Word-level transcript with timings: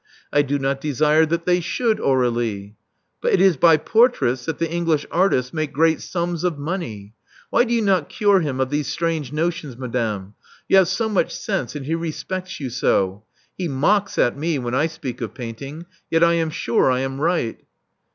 I 0.33 0.41
do 0.41 0.57
not 0.57 0.81
desire 0.81 1.27
that 1.27 1.45
they 1.45 1.59
should, 1.59 1.99
Aur^lie." 1.99 2.73
But 3.21 3.33
it 3.33 3.39
is 3.39 3.55
by 3.55 3.77
portraits 3.77 4.45
that 4.45 4.57
the 4.57 4.67
English 4.67 5.05
artists 5.11 5.53
make 5.53 5.71
great 5.71 6.01
sums 6.01 6.43
of 6.43 6.57
money. 6.57 7.13
Why^o 7.53 7.69
you 7.69 7.83
not 7.83 8.09
cure 8.09 8.39
him 8.39 8.59
of 8.59 8.71
these 8.71 8.87
strange 8.87 9.31
notions, 9.31 9.77
Madame? 9.77 10.33
You 10.67 10.77
have 10.77 10.87
so 10.87 11.07
much 11.07 11.35
sense; 11.35 11.75
and 11.75 11.85
he 11.85 11.93
respects 11.93 12.59
you 12.59 12.71
so. 12.71 13.25
He 13.55 13.67
mocks 13.67 14.17
at 14.17 14.35
me 14.35 14.57
when 14.57 14.73
I 14.73 14.87
speak 14.87 15.21
of 15.21 15.35
painting: 15.35 15.85
yet 16.09 16.23
I 16.23 16.33
am 16.33 16.49
sure 16.49 16.89
I 16.89 17.01
am 17.01 17.21
right." 17.21 17.63